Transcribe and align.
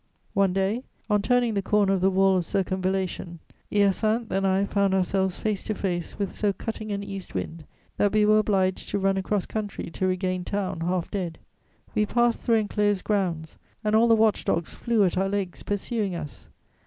One 0.33 0.51
day, 0.51 0.83
on 1.11 1.21
turning 1.21 1.53
the 1.53 1.61
corner 1.61 1.93
of 1.93 2.01
the 2.01 2.09
wall 2.09 2.35
of 2.35 2.43
circumvallation, 2.43 3.37
Hyacinthe 3.71 4.31
and 4.31 4.47
I 4.47 4.65
found 4.65 4.95
ourselves 4.95 5.37
face 5.37 5.61
to 5.65 5.75
face 5.75 6.17
with 6.17 6.31
so 6.31 6.53
cutting 6.53 6.91
an 6.91 7.03
east 7.03 7.35
wind 7.35 7.65
that 7.97 8.11
we 8.11 8.25
were 8.25 8.39
obliged 8.39 8.89
to 8.89 8.97
run 8.97 9.15
across 9.15 9.45
country 9.45 9.91
to 9.91 10.07
regain 10.07 10.43
town, 10.43 10.79
half 10.81 11.11
dead. 11.11 11.37
We 11.93 12.07
passed 12.07 12.41
through 12.41 12.55
enclosed 12.55 13.03
grounds, 13.03 13.59
and 13.83 13.95
all 13.95 14.07
the 14.07 14.15
watch 14.15 14.43
dogs 14.43 14.73
flew 14.73 15.03
at 15.03 15.19
our 15.19 15.29
legs, 15.29 15.61
pursuing 15.61 16.15
us. 16.15 16.49